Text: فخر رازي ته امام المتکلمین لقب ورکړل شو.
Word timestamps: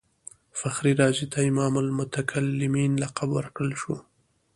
فخر 0.59 0.85
رازي 0.99 1.25
ته 1.33 1.39
امام 1.51 1.73
المتکلمین 1.85 2.91
لقب 3.03 3.29
ورکړل 3.33 3.71
شو. 3.81 3.95